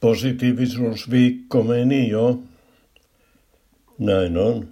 Positiivisuusviikko 0.00 1.62
meni 1.62 2.08
jo. 2.08 2.38
Näin 3.98 4.36
on, 4.36 4.68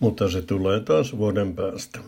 mutta 0.00 0.30
se 0.30 0.42
tulee 0.42 0.80
taas 0.80 1.16
vuoden 1.16 1.54
päästä. 1.54 1.98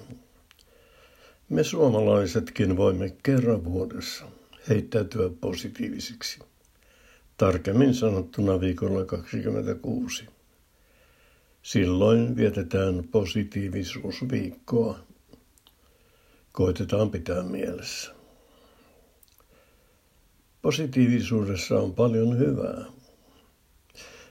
Me 1.48 1.64
suomalaisetkin 1.64 2.76
voimme 2.76 3.16
kerran 3.22 3.64
vuodessa 3.64 4.24
heittäytyä 4.68 5.30
positiivisiksi. 5.40 6.38
Tarkemmin 7.36 7.94
sanottuna 7.94 8.60
viikolla 8.60 9.04
26. 9.04 10.24
Silloin 11.62 12.36
vietetään 12.36 13.04
positiivisuusviikkoa. 13.10 14.98
Koitetaan 16.52 17.10
pitää 17.10 17.42
mielessä. 17.42 18.19
Positiivisuudessa 20.70 21.78
on 21.78 21.94
paljon 21.94 22.38
hyvää. 22.38 22.84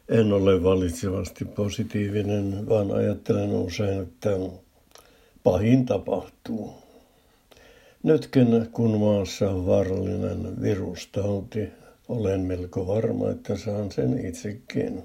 En 0.10 0.34
ole 0.34 0.64
valitsevasti 0.64 1.46
positiivinen, 1.46 2.70
vaan 2.70 2.92
ajattelen 2.92 3.50
usein, 3.50 4.02
että 4.02 4.30
pahin 5.44 5.86
tapahtuu. 5.86 6.74
Nytkin, 8.04 8.70
kun 8.72 9.00
maassa 9.00 9.50
on 9.50 9.66
vaarallinen 9.66 10.62
virustauti, 10.62 11.68
olen 12.08 12.42
melko 12.42 12.88
varma, 12.88 13.30
että 13.30 13.58
saan 13.58 13.92
sen 13.92 14.26
itsekin. 14.26 15.04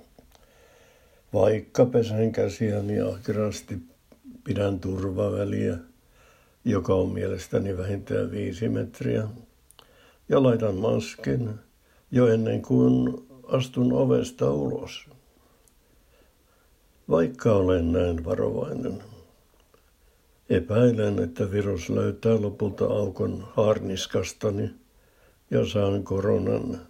Vaikka 1.32 1.86
pesen 1.86 2.32
käsiäni 2.32 3.00
ahkerasti 3.00 3.78
pidän 4.44 4.80
turvaväliä, 4.80 5.78
joka 6.64 6.94
on 6.94 7.08
mielestäni 7.08 7.78
vähintään 7.78 8.30
viisi 8.30 8.68
metriä, 8.68 9.28
ja 10.28 10.42
laitan 10.42 10.74
maskin 10.74 11.50
jo 12.10 12.26
ennen 12.28 12.62
kuin 12.62 13.26
astun 13.46 13.92
ovesta 13.92 14.52
ulos. 14.52 15.08
Vaikka 17.08 17.52
olen 17.52 17.92
näin 17.92 18.24
varovainen, 18.24 19.02
epäilen, 20.50 21.18
että 21.18 21.50
virus 21.50 21.90
löytää 21.90 22.42
lopulta 22.42 22.84
aukon 22.84 23.48
harniskastani 23.56 24.70
ja 25.50 25.66
saan 25.66 26.04
koronan 26.04 26.80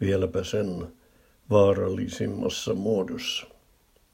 vieläpä 0.00 0.44
sen 0.44 0.86
vaarallisimmassa 1.50 2.74
muodossa. 2.74 3.46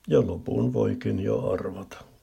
Ja 0.08 0.26
lopun 0.26 0.72
voikin 0.72 1.20
jo 1.20 1.50
arvata. 1.50 2.15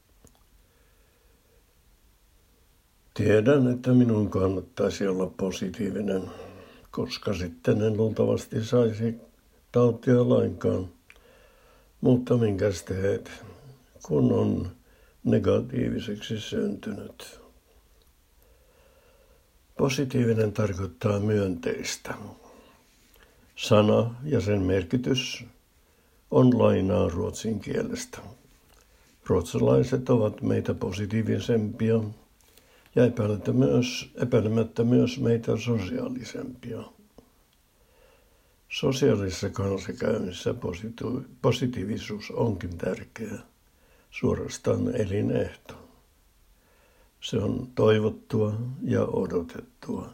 Tiedän, 3.13 3.67
että 3.67 3.93
minun 3.93 4.29
kannattaisi 4.29 5.07
olla 5.07 5.27
positiivinen, 5.37 6.21
koska 6.91 7.33
sitten 7.33 7.81
en 7.81 7.97
luultavasti 7.97 8.65
saisi 8.65 9.15
tautia 9.71 10.29
lainkaan. 10.29 10.89
Mutta 12.01 12.37
minkäs 12.37 12.83
teet, 12.83 13.31
kun 14.03 14.31
on 14.31 14.71
negatiiviseksi 15.23 16.39
syntynyt. 16.39 17.39
Positiivinen 19.77 20.53
tarkoittaa 20.53 21.19
myönteistä. 21.19 22.13
Sana 23.55 24.15
ja 24.23 24.41
sen 24.41 24.61
merkitys 24.61 25.45
on 26.31 26.59
lainaa 26.59 27.09
ruotsin 27.09 27.59
kielestä. 27.59 28.17
Ruotsalaiset 29.25 30.09
ovat 30.09 30.41
meitä 30.41 30.73
positiivisempia 30.73 31.99
ja 32.95 33.05
epäilemättä 33.05 33.53
myös, 33.53 34.11
epäilemättä 34.15 34.83
myös 34.83 35.19
meitä 35.19 35.57
sosiaalisempia. 35.57 36.83
Sosiaalisessa 38.69 39.49
kanssakäynnissä 39.49 40.55
positiivisuus 41.41 42.31
onkin 42.31 42.77
tärkeää, 42.77 43.43
suorastaan 44.11 44.95
elinehto. 44.95 45.73
Se 47.21 47.37
on 47.37 47.67
toivottua 47.75 48.53
ja 48.83 49.05
odotettua. 49.05 50.13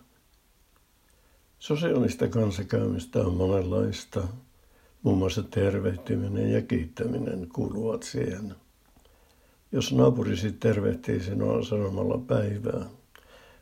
Sosiaalista 1.59 2.28
kanssakäymistä 2.28 3.19
on 3.19 3.34
monenlaista, 3.34 4.28
muun 5.03 5.17
muassa 5.17 5.44
tervehtyminen 5.44 6.51
ja 6.51 6.61
kiittäminen 6.61 7.50
kuuluvat 7.53 8.03
siihen– 8.03 8.56
jos 9.72 9.94
naapurisi 9.94 10.52
tervehtii 10.52 11.19
sinua 11.19 11.63
sanomalla 11.63 12.18
päivää, 12.28 12.85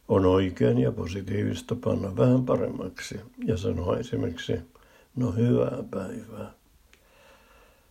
on 0.07 0.25
oikein 0.25 0.77
ja 0.77 0.91
positiivista 0.91 1.75
panna 1.75 2.17
vähän 2.17 2.45
paremmaksi 2.45 3.19
ja 3.45 3.57
sanoa 3.57 3.97
esimerkiksi, 3.97 4.59
no 5.15 5.31
hyvää 5.31 5.83
päivää. 5.91 6.51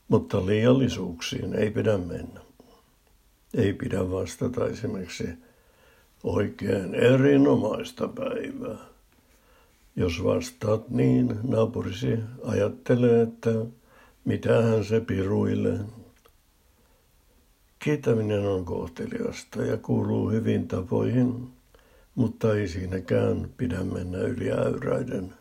Mutta 0.08 0.46
liiallisuuksiin 0.46 1.54
ei 1.54 1.70
pidä 1.70 1.98
mennä. 1.98 2.40
Ei 3.54 3.72
pidä 3.72 4.10
vastata 4.10 4.66
esimerkiksi 4.66 5.28
oikein 6.24 6.94
erinomaista 6.94 8.08
päivää. 8.08 8.78
Jos 9.96 10.24
vastaat 10.24 10.90
niin, 10.90 11.38
naapurisi 11.42 12.18
ajattelee, 12.44 13.22
että 13.22 13.50
mitähän 14.24 14.84
se 14.84 15.00
piruilee. 15.00 15.78
Kiitäminen 17.86 18.46
on 18.46 18.64
kohteliasta 18.64 19.62
ja 19.62 19.76
kuuluu 19.76 20.30
hyvin 20.30 20.68
tapoihin, 20.68 21.48
mutta 22.14 22.54
ei 22.54 22.68
siinäkään 22.68 23.48
pidä 23.56 23.84
mennä 23.84 24.18
yli 24.18 24.52
äyräiden. 24.52 25.32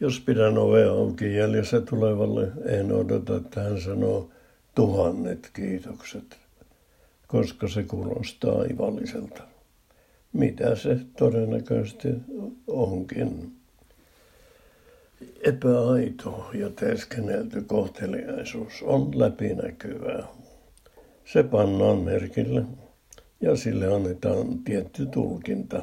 Jos 0.00 0.20
pidän 0.20 0.58
ovea 0.58 0.90
auki 0.90 1.34
jäljessä 1.34 1.80
tulevalle, 1.80 2.52
en 2.66 2.92
odota, 2.92 3.36
että 3.36 3.62
hän 3.62 3.80
sanoo 3.80 4.30
tuhannet 4.74 5.50
kiitokset, 5.52 6.38
koska 7.26 7.68
se 7.68 7.82
kuulostaa 7.82 8.58
aivalliselta. 8.58 9.42
Mitä 10.32 10.76
se 10.76 10.98
todennäköisesti 11.18 12.08
onkin. 12.66 13.52
Epäaito 15.40 16.50
ja 16.54 16.70
teeskennelty 16.70 17.62
kohteliaisuus 17.62 18.82
on 18.82 19.18
läpinäkyvää. 19.18 20.37
Se 21.32 21.42
pannaan 21.42 21.98
merkille 21.98 22.64
ja 23.40 23.56
sille 23.56 23.94
annetaan 23.94 24.58
tietty 24.58 25.06
tulkinta. 25.06 25.82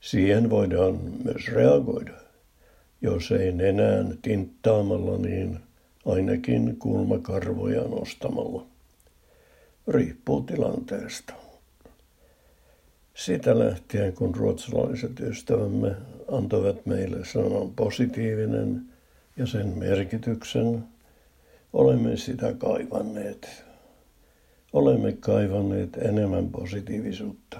Siihen 0.00 0.50
voidaan 0.50 1.00
myös 1.24 1.48
reagoida. 1.48 2.12
Jos 3.02 3.32
ei 3.32 3.52
nenään 3.52 4.18
tinttaamalla, 4.22 5.18
niin 5.18 5.58
ainakin 6.06 6.76
kulmakarvoja 6.78 7.82
nostamalla. 7.82 8.66
Riippuu 9.88 10.40
tilanteesta. 10.40 11.32
Sitä 13.14 13.58
lähtien, 13.58 14.12
kun 14.12 14.34
ruotsalaiset 14.34 15.20
ystävämme 15.20 15.96
antoivat 16.28 16.86
meille 16.86 17.24
sanan 17.24 17.70
positiivinen 17.76 18.82
ja 19.36 19.46
sen 19.46 19.68
merkityksen, 19.68 20.84
olemme 21.72 22.16
sitä 22.16 22.54
kaivanneet 22.58 23.71
olemme 24.72 25.12
kaivanneet 25.12 25.96
enemmän 25.96 26.48
positiivisuutta. 26.48 27.58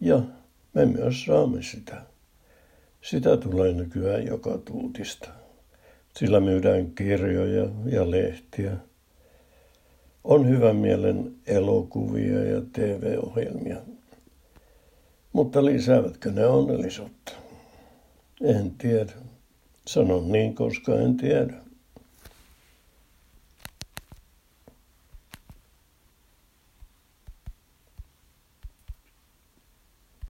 Ja 0.00 0.22
me 0.74 0.86
myös 0.86 1.24
saamme 1.24 1.62
sitä. 1.62 2.02
Sitä 3.02 3.36
tulee 3.36 3.72
nykyään 3.72 4.26
joka 4.26 4.58
tuutista. 4.58 5.28
Sillä 6.16 6.40
myydään 6.40 6.90
kirjoja 6.90 7.68
ja 7.86 8.10
lehtiä. 8.10 8.72
On 10.24 10.48
hyvän 10.48 10.76
mielen 10.76 11.34
elokuvia 11.46 12.44
ja 12.44 12.62
TV-ohjelmia. 12.72 13.76
Mutta 15.32 15.64
lisäävätkö 15.64 16.32
ne 16.32 16.46
onnellisuutta? 16.46 17.32
En 18.42 18.70
tiedä. 18.70 19.12
Sanon 19.86 20.32
niin, 20.32 20.54
koska 20.54 21.00
en 21.00 21.16
tiedä. 21.16 21.54